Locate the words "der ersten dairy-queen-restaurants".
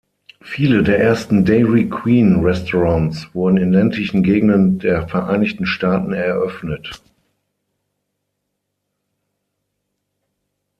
0.81-3.27